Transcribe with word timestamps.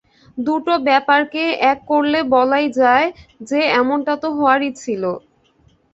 দুটো 0.37 0.73
ব্যাপারকে 0.87 1.43
এক 1.71 1.79
করলে 1.91 2.19
বলাই 2.33 2.65
যায় 2.79 3.07
যে, 3.49 3.59
এমনটা 3.79 4.13
তো 4.17 4.27
হওয়ারই 4.37 4.69
ছিল। 4.81 5.03